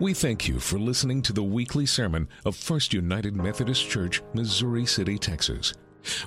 [0.00, 4.86] We thank you for listening to the weekly sermon of First United Methodist Church, Missouri
[4.86, 5.74] City, Texas.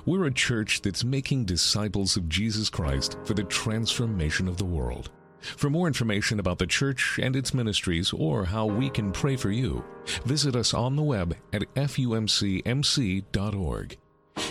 [0.06, 5.10] We're a church that's making disciples of Jesus Christ for the transformation of the world.
[5.40, 9.50] For more information about the church and its ministries or how we can pray for
[9.50, 9.84] you,
[10.24, 12.38] visit us on the web at fumcmc.org.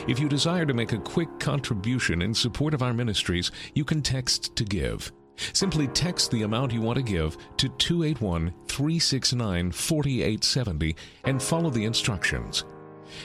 [0.05, 4.01] If you desire to make a quick contribution in support of our ministries, you can
[4.01, 5.13] text to give.
[5.36, 10.95] Simply text the amount you want to give to 281 369 4870
[11.26, 12.63] and follow the instructions.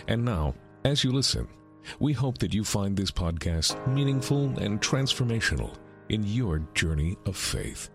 [0.06, 1.48] And now, as you listen,
[1.98, 5.74] we hope that you find this podcast meaningful and transformational
[6.08, 7.90] in your journey of faith.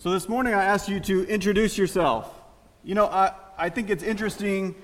[0.00, 2.32] So this morning I asked you to introduce yourself.
[2.84, 4.76] You know, I, I think it's interesting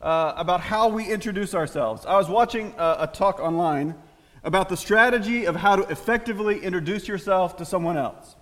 [0.00, 2.06] uh, about how we introduce ourselves.
[2.06, 3.94] I was watching a, a talk online
[4.42, 8.36] about the strategy of how to effectively introduce yourself to someone else.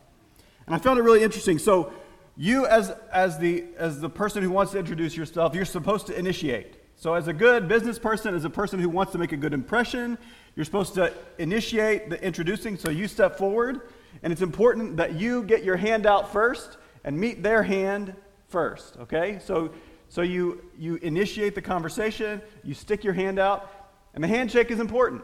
[0.66, 1.58] And I found it really interesting.
[1.58, 1.92] So,
[2.36, 6.16] you, as, as, the, as the person who wants to introduce yourself, you're supposed to
[6.16, 6.76] initiate.
[6.94, 9.52] So, as a good business person, as a person who wants to make a good
[9.52, 10.16] impression,
[10.54, 12.76] you're supposed to initiate the introducing.
[12.76, 13.80] So, you step forward,
[14.22, 18.14] and it's important that you get your hand out first and meet their hand
[18.46, 19.40] first, okay?
[19.42, 19.70] So,
[20.08, 23.70] so you, you initiate the conversation, you stick your hand out,
[24.14, 25.22] and the handshake is important,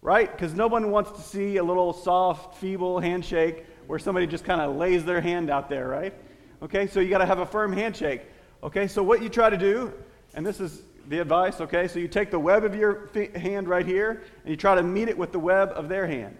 [0.00, 0.30] right?
[0.30, 4.60] Because no one wants to see a little soft, feeble handshake where somebody just kind
[4.60, 6.14] of lays their hand out there, right?
[6.62, 8.22] Okay, so you got to have a firm handshake.
[8.62, 9.92] Okay, so what you try to do,
[10.34, 13.86] and this is the advice, okay, so you take the web of your hand right
[13.86, 16.36] here and you try to meet it with the web of their hand.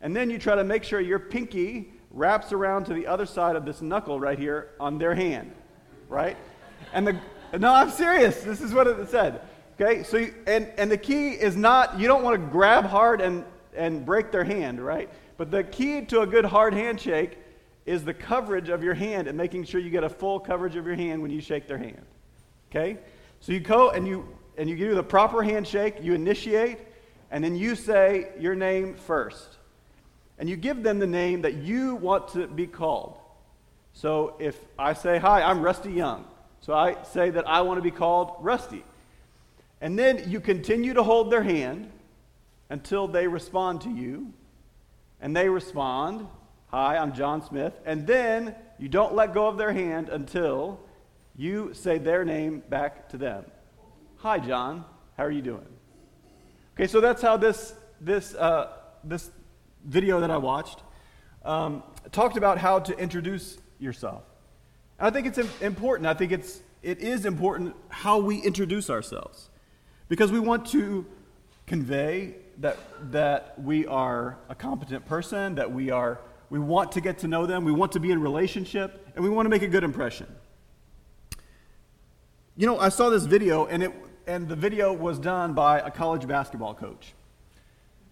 [0.00, 3.54] And then you try to make sure your pinky wraps around to the other side
[3.54, 5.52] of this knuckle right here on their hand,
[6.08, 6.36] right?
[6.92, 7.18] And the,
[7.58, 8.42] no, I'm serious.
[8.42, 9.40] This is what it said.
[9.80, 13.20] Okay, so, you, and, and the key is not, you don't want to grab hard
[13.20, 15.08] and, and break their hand, right?
[15.38, 17.38] But the key to a good hard handshake
[17.86, 20.86] is the coverage of your hand and making sure you get a full coverage of
[20.86, 22.04] your hand when you shake their hand.
[22.70, 22.98] Okay?
[23.40, 26.78] So you go and you, and you do the proper handshake, you initiate,
[27.30, 29.56] and then you say your name first.
[30.38, 33.18] And you give them the name that you want to be called.
[33.94, 36.24] So if I say, Hi, I'm Rusty Young.
[36.62, 38.84] So I say that I want to be called Rusty.
[39.80, 41.90] And then you continue to hold their hand
[42.70, 44.32] until they respond to you.
[45.20, 46.28] And they respond,
[46.68, 47.74] Hi, I'm John Smith.
[47.84, 50.78] And then you don't let go of their hand until
[51.36, 53.44] you say their name back to them.
[54.18, 54.84] Hi, John.
[55.16, 55.66] How are you doing?
[56.76, 58.68] Okay, so that's how this, this, uh,
[59.02, 59.30] this
[59.84, 60.78] video that I watched
[61.44, 64.22] um, talked about how to introduce yourself.
[65.02, 66.06] I think it's important.
[66.06, 69.50] I think it's, it is important how we introduce ourselves
[70.08, 71.04] because we want to
[71.66, 72.78] convey that,
[73.10, 76.20] that we are a competent person, that we, are,
[76.50, 79.28] we want to get to know them, we want to be in relationship, and we
[79.28, 80.28] want to make a good impression.
[82.56, 83.92] You know, I saw this video, and, it,
[84.28, 87.12] and the video was done by a college basketball coach.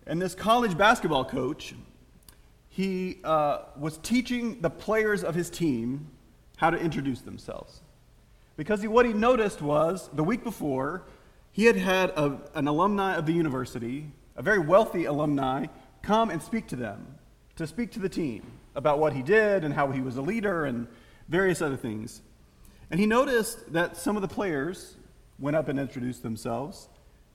[0.09, 1.72] And this college basketball coach,
[2.69, 6.09] he uh, was teaching the players of his team
[6.60, 7.81] how to introduce themselves.
[8.59, 11.04] Because he, what he noticed was the week before,
[11.53, 15.65] he had had a, an alumni of the university, a very wealthy alumni,
[16.03, 17.15] come and speak to them,
[17.56, 18.43] to speak to the team
[18.75, 20.87] about what he did and how he was a leader and
[21.31, 22.21] various other things.
[22.91, 24.97] And he noticed that some of the players
[25.38, 26.91] went up and introduced themselves,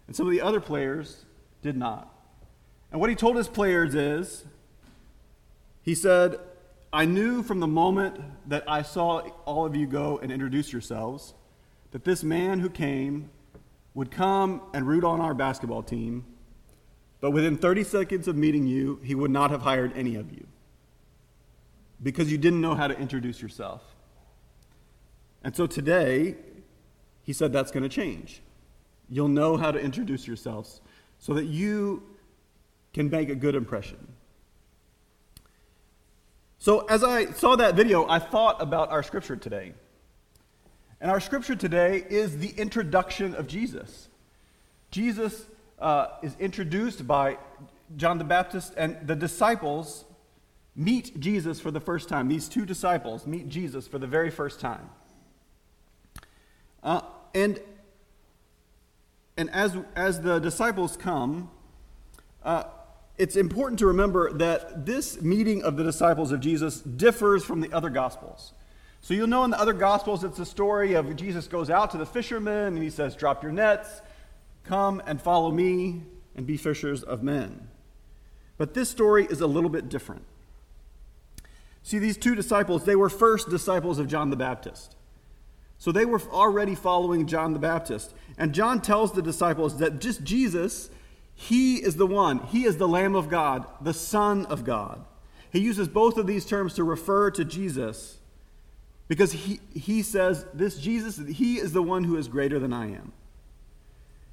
[0.06, 1.25] and some of the other players
[1.63, 2.13] did not.
[2.92, 4.46] And what he told his players is,
[5.81, 6.38] he said,
[6.95, 11.33] I knew from the moment that I saw all of you go and introduce yourselves
[11.91, 13.31] that this man who came
[13.94, 16.23] would come and root on our basketball team,
[17.19, 20.47] but within 30 seconds of meeting you, he would not have hired any of you
[22.01, 23.81] because you didn't know how to introduce yourself.
[25.44, 26.38] And so today,
[27.23, 28.41] he said that's going to change.
[29.09, 30.79] You'll know how to introduce yourselves
[31.19, 32.03] so that you
[32.94, 34.14] can make a good impression.
[36.57, 39.74] So, as I saw that video, I thought about our scripture today.
[41.02, 44.07] And our scripture today is the introduction of Jesus.
[44.90, 45.46] Jesus
[45.80, 47.38] uh, is introduced by
[47.98, 50.06] John the Baptist, and the disciples
[50.75, 52.28] meet Jesus for the first time.
[52.28, 54.90] These two disciples meet Jesus for the very first time.
[56.81, 57.01] Uh,
[57.34, 57.60] and
[59.38, 61.50] and as, as the disciples come,
[62.44, 62.63] uh,
[63.17, 67.71] it's important to remember that this meeting of the disciples of Jesus differs from the
[67.71, 68.53] other gospels.
[69.01, 71.97] So you'll know in the other gospels it's a story of Jesus goes out to
[71.97, 74.01] the fishermen and he says, Drop your nets,
[74.63, 76.01] come and follow me
[76.35, 77.67] and be fishers of men.
[78.57, 80.23] But this story is a little bit different.
[81.83, 84.95] See, these two disciples, they were first disciples of John the Baptist.
[85.77, 88.13] So they were already following John the Baptist.
[88.38, 90.89] And John tells the disciples that just Jesus,
[91.36, 92.40] he is the one.
[92.40, 95.04] He is the Lamb of God, the Son of God.
[95.52, 98.18] He uses both of these terms to refer to Jesus
[99.08, 102.92] because he, he says, This Jesus, he is the one who is greater than I
[102.92, 103.12] am.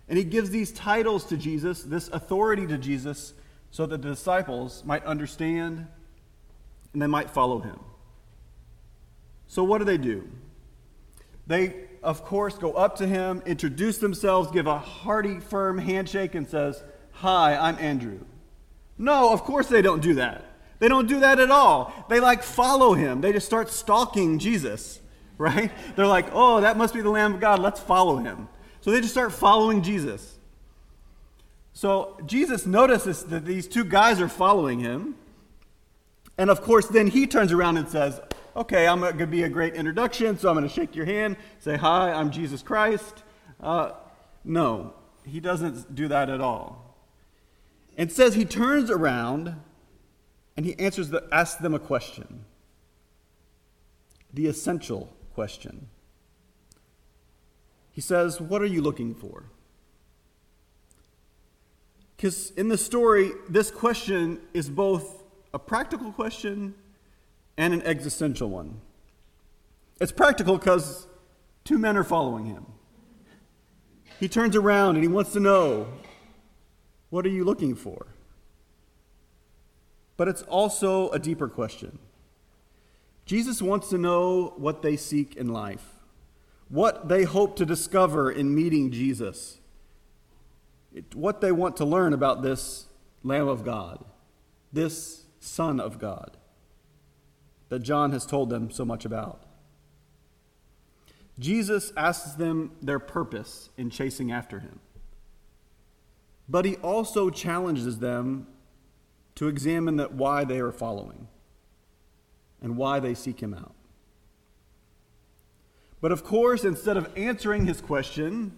[0.09, 3.35] And he gives these titles to Jesus, this authority to Jesus,
[3.71, 5.87] so that the disciples might understand
[6.93, 7.79] and they might follow him.
[9.47, 10.29] So, what do they do?
[11.47, 16.49] They, of course, go up to him, introduce themselves, give a hearty, firm handshake, and
[16.49, 18.20] says, Hi, I'm Andrew.
[18.99, 20.44] No, of course they don't do that.
[20.79, 21.93] They don't do that at all.
[22.09, 23.20] They like follow him.
[23.20, 25.00] They just start stalking Jesus,
[25.38, 25.70] right?
[25.94, 27.61] They're like, oh, that must be the Lamb of God.
[27.61, 28.49] Let's follow him.
[28.81, 30.38] So they just start following Jesus.
[31.73, 35.15] So Jesus notices that these two guys are following him.
[36.37, 38.20] And of course, then he turns around and says,
[38.56, 41.37] okay, I'm going to be a great introduction, so I'm going to shake your hand,
[41.61, 43.23] say, hi, I'm Jesus Christ.
[43.61, 43.93] Uh,
[44.44, 44.94] no,
[45.25, 46.92] he doesn't do that at all.
[47.97, 49.56] It says he turns around
[50.56, 52.44] and he answers the, asks them a question,
[54.33, 55.89] the essential question.
[57.91, 59.44] He says, What are you looking for?
[62.17, 66.75] Because in the story, this question is both a practical question
[67.56, 68.81] and an existential one.
[70.00, 71.06] It's practical because
[71.65, 72.67] two men are following him.
[74.21, 75.89] He turns around and he wants to know,
[77.12, 78.06] What are you looking for?
[80.17, 81.99] But it's also a deeper question.
[83.26, 85.85] Jesus wants to know what they seek in life,
[86.70, 89.59] what they hope to discover in meeting Jesus,
[91.12, 92.87] what they want to learn about this
[93.23, 94.03] Lamb of God,
[94.73, 96.38] this Son of God
[97.69, 99.43] that John has told them so much about.
[101.38, 104.81] Jesus asks them their purpose in chasing after him.
[106.53, 108.47] But he also challenges them
[109.37, 111.29] to examine that why they are following
[112.61, 113.73] and why they seek him out.
[116.03, 118.53] But of course, instead of answering his question,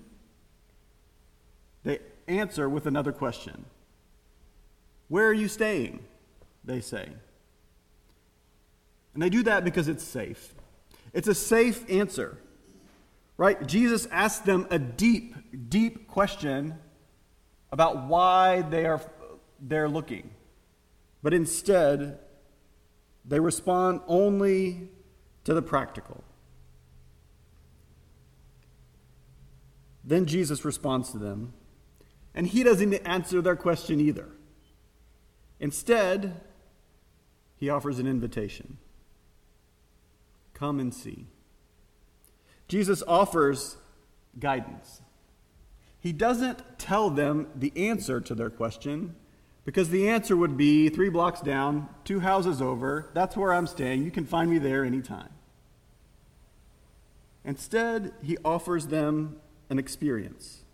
[1.84, 3.64] they answer with another question
[5.06, 6.00] Where are you staying?
[6.64, 7.08] They say.
[9.14, 10.52] And they do that because it's safe.
[11.12, 12.38] It's a safe answer,
[13.36, 13.64] right?
[13.64, 15.36] Jesus asked them a deep,
[15.70, 16.80] deep question
[17.74, 19.00] about why they are
[19.60, 20.30] they're looking.
[21.24, 22.20] But instead,
[23.24, 24.90] they respond only
[25.42, 26.22] to the practical.
[30.04, 31.52] Then Jesus responds to them,
[32.32, 34.28] and he doesn't answer their question either.
[35.58, 36.42] Instead,
[37.56, 38.78] he offers an invitation.
[40.52, 41.26] Come and see.
[42.68, 43.78] Jesus offers
[44.38, 45.00] guidance.
[46.04, 49.16] He doesn't tell them the answer to their question
[49.64, 53.08] because the answer would be three blocks down, two houses over.
[53.14, 54.04] That's where I'm staying.
[54.04, 55.30] You can find me there anytime.
[57.42, 59.36] Instead, he offers them
[59.70, 60.64] an experience,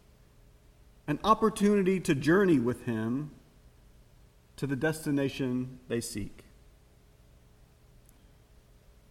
[1.07, 3.31] an opportunity to journey with him
[4.57, 6.43] to the destination they seek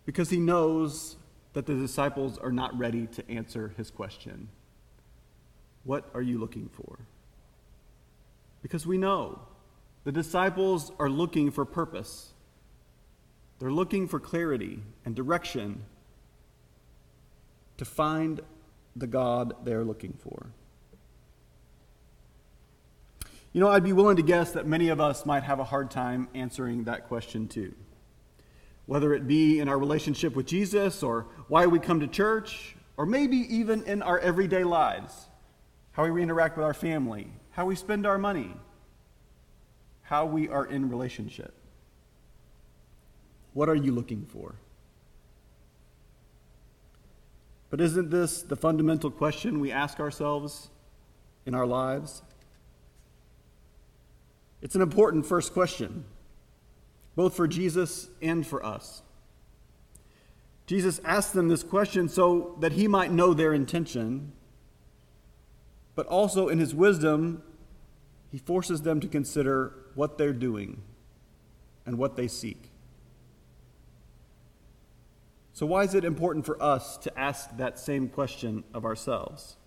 [0.05, 1.15] because he knows
[1.53, 4.49] that the disciples are not ready to answer his question
[5.89, 6.99] What are you looking for?
[8.61, 9.39] Because we know
[10.03, 12.31] the disciples are looking for purpose,
[13.57, 15.81] they're looking for clarity and direction
[17.77, 18.39] to find
[18.95, 20.51] the God they're looking for.
[23.51, 25.89] You know, I'd be willing to guess that many of us might have a hard
[25.89, 27.73] time answering that question too
[28.85, 33.07] whether it be in our relationship with Jesus or why we come to church, or
[33.07, 35.28] maybe even in our everyday lives,
[35.91, 38.55] how we interact with our family, how we spend our money,
[40.03, 41.53] how we are in relationship.
[43.53, 44.55] What are you looking for?
[47.69, 50.69] But isn't this the fundamental question we ask ourselves
[51.45, 52.23] in our lives?
[54.61, 56.05] It's an important first question
[57.19, 59.01] both for Jesus and for us.
[60.65, 64.31] Jesus asked them this question so that he might know their intention,
[65.99, 67.43] but also in his wisdom,
[68.31, 70.81] he forces them to consider what they're doing
[71.85, 72.71] and what they seek.
[75.51, 79.57] So, why is it important for us to ask that same question of ourselves?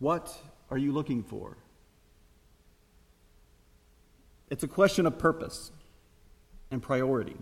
[0.00, 0.36] What
[0.68, 1.58] are you looking for?
[4.50, 5.70] it's a question of purpose
[6.72, 7.36] and priority.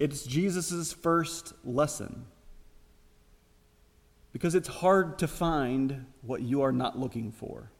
[0.00, 2.26] It's Jesus' first lesson.
[4.34, 7.70] Because it's hard to find what you are not looking for.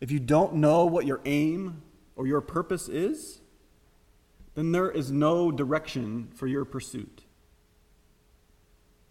[0.00, 1.82] If you don't know what your aim
[2.16, 3.42] or your purpose is,
[4.54, 7.24] then there is no direction for your pursuit.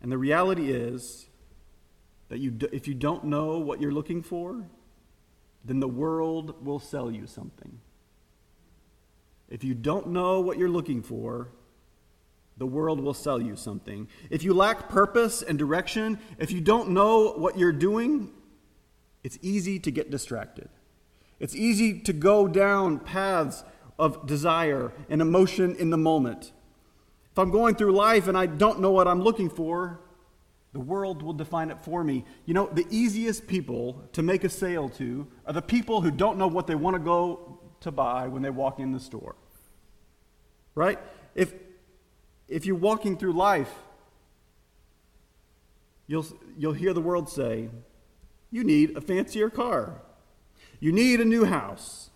[0.02, 1.28] And the reality is
[2.30, 4.66] that you, if you don't know what you're looking for,
[5.64, 7.80] then the world will sell you something.
[9.48, 11.50] If you don't know what you're looking for,
[12.60, 14.08] the world will sell you something.
[14.30, 18.32] If you lack purpose and direction, if you don't know what you're doing,
[19.24, 20.70] it's easy to get distracted.
[21.40, 23.64] It's easy to go down paths
[23.98, 26.52] of desire and emotion in the moment.
[27.32, 30.02] If I'm going through life and I don't know what I'm looking for,
[30.74, 32.26] the world will define it for me.
[32.46, 36.38] You know, the easiest people to make a sale to are the people who don't
[36.38, 39.36] know what they want to go to buy when they walk in the store.
[40.76, 41.00] Right?
[41.36, 41.54] If,
[42.50, 43.74] if you're walking through life,
[46.08, 46.26] you'll,
[46.58, 47.70] you'll hear the world say,
[48.52, 50.02] You need a fancier car.
[50.80, 52.10] You need a new house.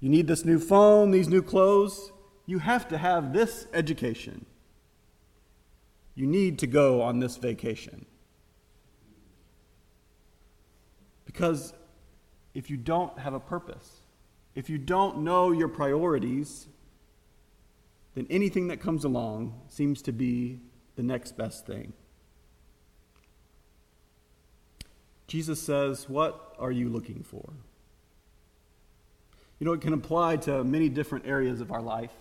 [0.00, 2.12] You need this new phone, these new clothes.
[2.46, 4.46] You have to have this education.
[6.14, 8.06] You need to go on this vacation.
[11.24, 11.72] Because
[12.54, 14.00] if you don't have a purpose,
[14.54, 16.66] if you don't know your priorities,
[18.20, 20.60] then anything that comes along seems to be
[20.94, 21.94] the next best thing.
[25.26, 27.54] Jesus says, What are you looking for?
[29.58, 32.12] You know, it can apply to many different areas of our life.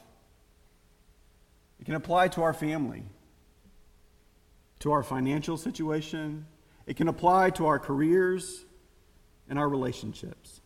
[1.82, 3.04] It can apply to our family,
[4.80, 6.46] to our financial situation.
[6.86, 8.64] It can apply to our careers
[9.50, 10.62] and our relationships.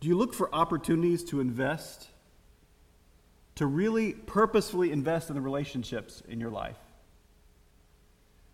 [0.00, 2.08] Do you look for opportunities to invest,
[3.62, 6.80] to really purposefully invest in the relationships in your life?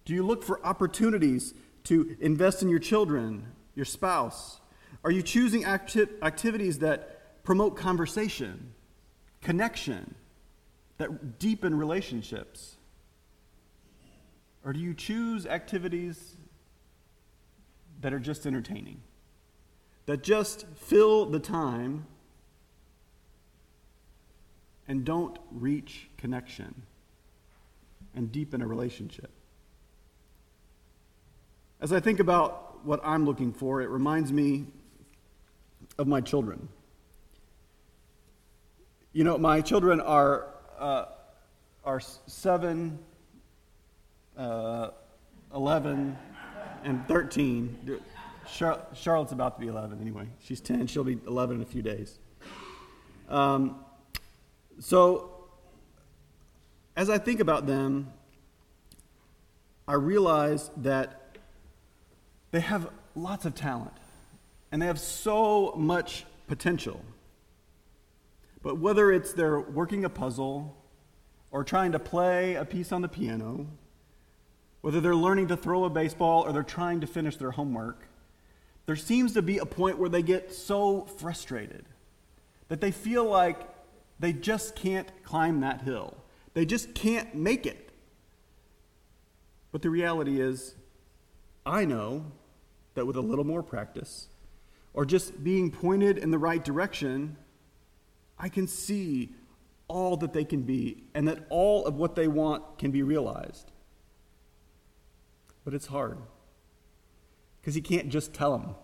[0.05, 4.61] Do you look for opportunities to invest in your children, your spouse?
[5.03, 8.75] Are you choosing acti- activities that promote conversation,
[9.41, 10.15] connection,
[10.99, 12.77] that deepen relationships?
[14.63, 16.37] Or do you choose activities
[18.03, 19.01] that are just entertaining,
[20.05, 22.05] that just fill the time
[24.89, 26.83] and don't reach connection
[28.15, 29.31] and deepen a relationship?
[31.81, 34.67] As I think about what I'm looking for, it reminds me
[35.99, 36.69] of my children.
[39.13, 41.07] You know, my children are, uh,
[41.85, 42.99] are seven,
[44.37, 44.91] uh,
[45.55, 46.17] 11,
[46.85, 48.01] and 13.
[48.53, 50.29] Char- Charlotte's about to be 11 anyway.
[50.41, 50.87] She's 10.
[50.87, 52.19] She'll be 11 in a few days.
[53.29, 53.85] Um,
[54.81, 55.31] so,
[56.97, 58.13] as I think about them,
[59.87, 61.37] I realize that
[62.51, 63.95] they have lots of talent
[64.71, 67.01] and they have so much potential.
[68.63, 70.77] But whether it's they're working a puzzle
[71.51, 73.67] or trying to play a piece on the piano,
[74.81, 78.09] whether they're learning to throw a baseball or they're trying to finish their homework,
[78.87, 81.85] there seems to be a point where they get so frustrated
[82.69, 83.59] that they feel like
[84.19, 86.17] they just can't climb that hill.
[86.55, 87.91] They just can't make it.
[89.71, 90.75] But the reality is,
[91.65, 92.33] I know
[92.95, 94.29] that with a little more practice,
[94.95, 97.37] or just being pointed in the right direction,
[98.39, 99.31] I can see
[99.87, 103.71] all that they can be and that all of what they want can be realized.
[105.65, 106.19] But it's hard
[107.61, 108.75] because you can't just tell them.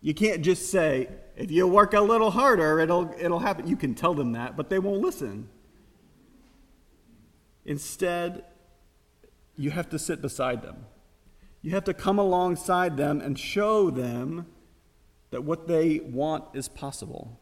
[0.00, 3.66] You can't just say, if you work a little harder, it'll, it'll happen.
[3.66, 5.48] You can tell them that, but they won't listen.
[7.64, 8.44] Instead,
[9.56, 10.86] you have to sit beside them.
[11.62, 14.46] You have to come alongside them and show them
[15.30, 17.40] that what they want is possible.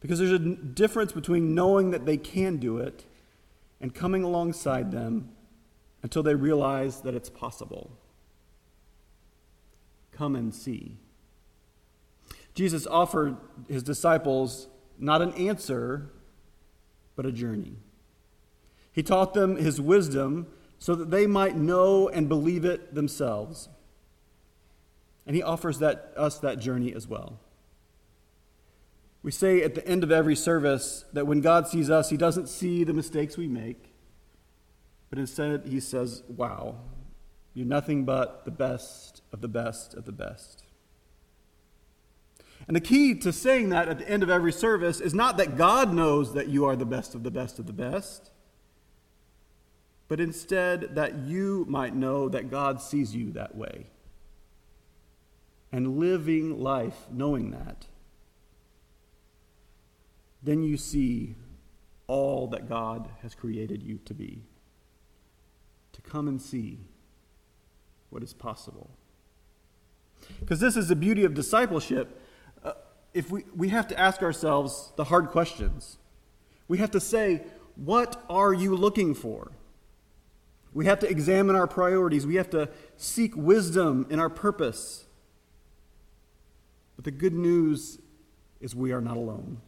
[0.00, 3.06] Because there's a difference between knowing that they can do it
[3.80, 5.30] and coming alongside them
[6.02, 7.90] until they realize that it's possible.
[10.12, 10.98] Come and see.
[12.54, 13.36] Jesus offered
[13.68, 14.68] his disciples
[14.98, 16.10] not an answer,
[17.16, 17.76] but a journey.
[18.92, 20.46] He taught them his wisdom
[20.78, 23.68] so that they might know and believe it themselves.
[25.26, 27.40] And he offers that, us that journey as well.
[29.22, 32.48] We say at the end of every service that when God sees us, he doesn't
[32.48, 33.94] see the mistakes we make,
[35.08, 36.76] but instead he says, Wow,
[37.54, 40.63] you're nothing but the best of the best of the best.
[42.66, 45.56] And the key to saying that at the end of every service is not that
[45.56, 48.30] God knows that you are the best of the best of the best,
[50.08, 53.86] but instead that you might know that God sees you that way.
[55.72, 57.86] And living life knowing that,
[60.42, 61.34] then you see
[62.06, 64.44] all that God has created you to be.
[65.92, 66.80] To come and see
[68.10, 68.90] what is possible.
[70.40, 72.20] Because this is the beauty of discipleship.
[73.14, 75.98] If we, we have to ask ourselves the hard questions,
[76.68, 77.42] we have to say,
[77.76, 79.52] What are you looking for?
[80.74, 82.26] We have to examine our priorities.
[82.26, 85.06] We have to seek wisdom in our purpose.
[86.96, 87.98] But the good news
[88.60, 89.60] is we are not alone.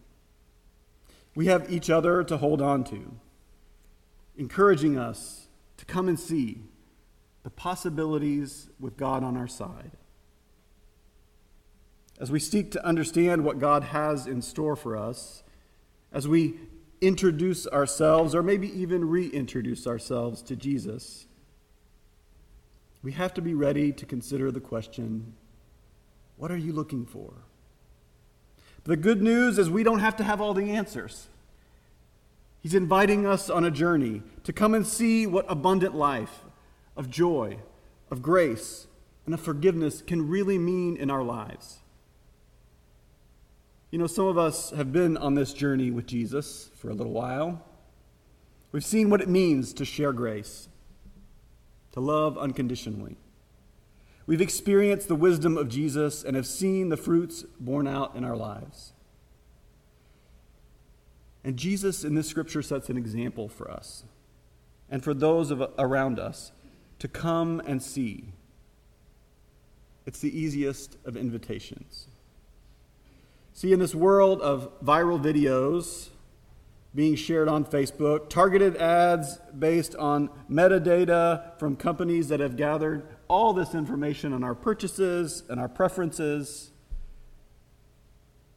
[1.36, 3.14] We have each other to hold on to,
[4.36, 6.62] encouraging us to come and see
[7.44, 9.92] the possibilities with God on our side.
[12.18, 15.42] As we seek to understand what God has in store for us,
[16.12, 16.54] as we
[17.00, 21.26] introduce ourselves, or maybe even reintroduce ourselves to Jesus,
[23.02, 25.34] we have to be ready to consider the question
[26.38, 27.32] what are you looking for?
[28.84, 31.28] The good news is we don't have to have all the answers.
[32.60, 36.42] He's inviting us on a journey to come and see what abundant life
[36.96, 37.58] of joy,
[38.10, 38.86] of grace,
[39.24, 41.78] and of forgiveness can really mean in our lives.
[43.96, 47.14] You know, some of us have been on this journey with Jesus for a little
[47.14, 47.64] while.
[48.70, 50.68] We've seen what it means to share grace,
[51.92, 53.16] to love unconditionally.
[54.26, 58.36] We've experienced the wisdom of Jesus and have seen the fruits borne out in our
[58.36, 58.92] lives.
[61.42, 64.04] And Jesus in this scripture sets an example for us
[64.90, 66.52] and for those of, around us
[66.98, 68.34] to come and see.
[70.04, 72.08] It's the easiest of invitations.
[73.56, 76.10] See, in this world of viral videos
[76.94, 83.54] being shared on Facebook, targeted ads based on metadata from companies that have gathered all
[83.54, 86.72] this information on our purchases and our preferences,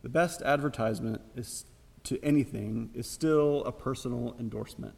[0.02, 1.64] the best advertisement is
[2.04, 4.96] to anything is still a personal endorsement.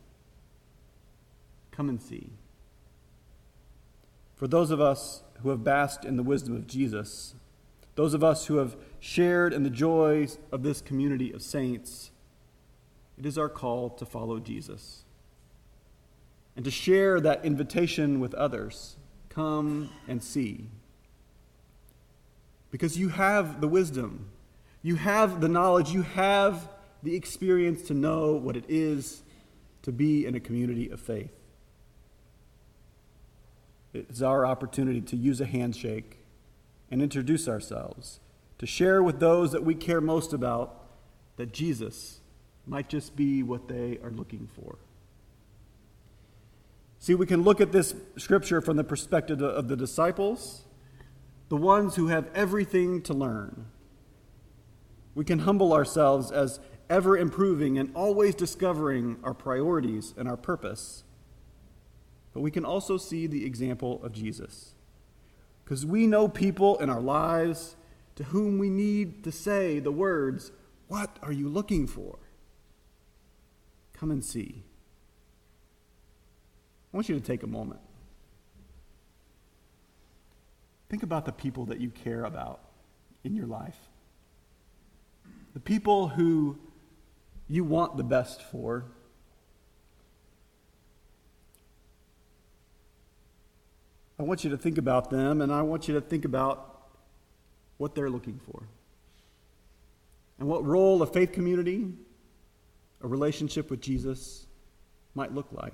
[1.69, 2.31] Come and see.
[4.33, 7.35] For those of us who have basked in the wisdom of Jesus,
[8.01, 12.09] those of us who have shared in the joys of this community of saints,
[13.15, 15.03] it is our call to follow Jesus
[16.55, 18.97] and to share that invitation with others.
[19.29, 20.71] Come and see.
[22.71, 24.31] Because you have the wisdom,
[24.81, 26.69] you have the knowledge, you have
[27.03, 29.21] the experience to know what it is
[29.83, 31.37] to be in a community of faith.
[33.93, 36.17] It's our opportunity to use a handshake
[36.91, 38.19] and introduce ourselves,
[38.59, 40.85] to share with those that we care most about
[41.37, 42.19] that Jesus
[42.67, 44.77] might just be what they are looking for.
[46.99, 50.65] See, we can look at this scripture from the perspective of the disciples,
[51.49, 53.65] the ones who have everything to learn.
[55.15, 61.03] We can humble ourselves as ever improving and always discovering our priorities and our purpose.
[62.33, 64.75] But we can also see the example of Jesus
[65.63, 67.75] because we know people in our lives
[68.15, 70.51] to whom we need to say the words,
[70.87, 72.19] What are you looking for?
[73.93, 74.63] Come and see.
[76.93, 77.79] I want you to take a moment.
[80.89, 82.59] Think about the people that you care about
[83.23, 83.77] in your life.
[85.53, 86.57] The people who
[87.47, 88.85] you want the best for.
[94.21, 96.91] I want you to think about them, and I want you to think about
[97.77, 98.61] what they're looking for.
[100.37, 101.91] And what role a faith community,
[103.01, 104.45] a relationship with Jesus,
[105.15, 105.73] might look like.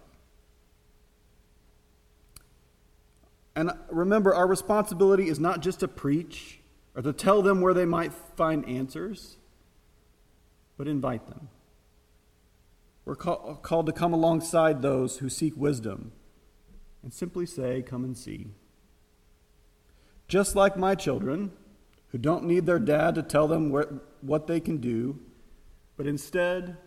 [3.54, 6.62] And remember, our responsibility is not just to preach
[6.96, 9.36] or to tell them where they might find answers,
[10.78, 11.50] but invite them.
[13.04, 16.14] We're call, called to come alongside those who seek wisdom
[17.04, 18.48] and simply say, Come and see.
[20.28, 21.52] Just like my children,
[22.10, 23.72] who don't need their dad to tell them
[24.22, 25.20] what they can do,
[25.96, 26.78] but instead,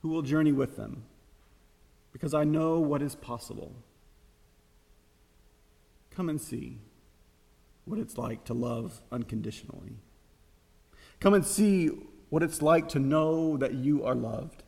[0.00, 1.04] who will journey with them,
[2.12, 3.74] because I know what is possible.
[6.10, 6.78] Come and see
[7.84, 9.96] what it's like to love unconditionally.
[11.20, 11.90] Come and see
[12.28, 14.62] what it's like to know that you are loved.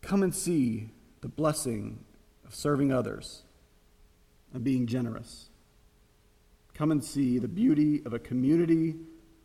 [0.00, 2.04] Come and see the blessing
[2.52, 3.42] of serving others
[4.52, 5.48] and being generous.
[6.74, 8.96] Come and see the beauty of a community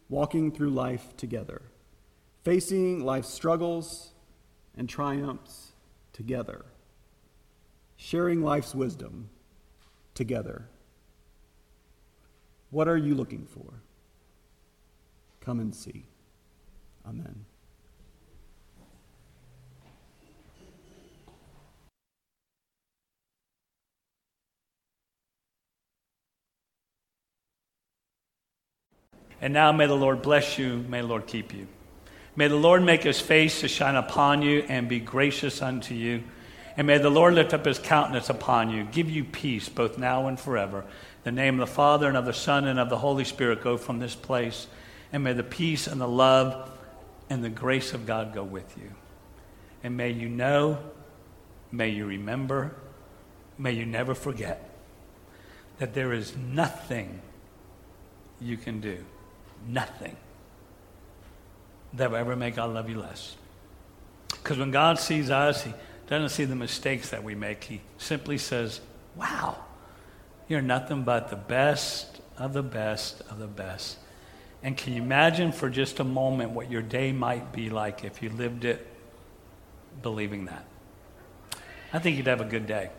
[0.10, 1.62] walking through life together,
[2.44, 4.12] facing life's struggles
[4.76, 5.72] and triumphs
[6.12, 6.66] together,
[7.96, 9.30] sharing life's wisdom
[10.14, 10.66] together.
[12.72, 13.82] What are you looking for?
[15.40, 16.04] Come and see.
[17.08, 17.47] Amen.
[29.42, 31.68] And now may the Lord bless you, may the Lord keep you.
[32.36, 36.24] May the Lord make his face to shine upon you and be gracious unto you.
[36.76, 40.28] And may the Lord lift up his countenance upon you, give you peace both now
[40.28, 40.86] and forever.
[41.24, 43.78] The name of the Father and of the Son and of the Holy Spirit go
[43.78, 44.68] from this place.
[45.12, 46.70] And may the peace and the love
[47.30, 48.92] and the grace of God go with you.
[49.84, 50.78] And may you know,
[51.72, 52.76] may you remember,
[53.58, 54.70] may you never forget
[55.80, 57.22] that there is nothing
[58.40, 59.04] you can do
[59.68, 60.16] nothing
[61.94, 63.36] that will ever make God love you less.
[64.30, 65.74] Because when God sees us, He
[66.08, 67.64] doesn't see the mistakes that we make.
[67.64, 68.82] He simply says,
[69.16, 69.58] Wow,
[70.48, 73.98] you're nothing but the best of the best of the best.
[74.64, 78.22] And can you imagine for just a moment what your day might be like if
[78.22, 78.86] you lived it
[80.02, 80.66] believing that?
[81.94, 82.90] I think you'd have a good day.